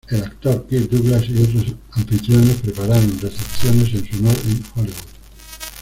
[0.09, 5.11] El actor Kirk Douglas y otros anfitriones prepararon recepciones en su honor en Hollywood.